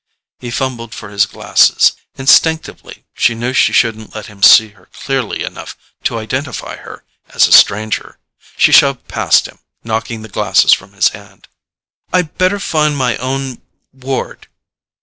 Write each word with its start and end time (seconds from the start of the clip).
He 0.39 0.49
fumbled 0.49 0.95
for 0.95 1.09
his 1.09 1.27
glasses. 1.27 1.91
Instinctively 2.15 3.05
she 3.13 3.35
knew 3.35 3.53
she 3.53 3.71
shouldn't 3.71 4.15
let 4.15 4.25
him 4.25 4.41
see 4.41 4.69
her 4.69 4.87
clearly 4.91 5.43
enough 5.43 5.77
to 6.05 6.17
identify 6.17 6.77
her 6.77 7.03
as 7.29 7.47
a 7.47 7.51
stranger. 7.51 8.17
She 8.57 8.71
shoved 8.71 9.07
past 9.07 9.45
him, 9.47 9.59
knocking 9.83 10.23
the 10.23 10.27
glasses 10.27 10.73
from 10.73 10.93
his 10.93 11.09
hand. 11.09 11.49
"I'd 12.11 12.35
better 12.39 12.57
find 12.59 12.97
my 12.97 13.15
own 13.17 13.61
ward." 13.93 14.47